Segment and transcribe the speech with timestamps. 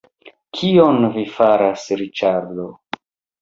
[0.59, 2.67] Kion vi faras Riĉardo!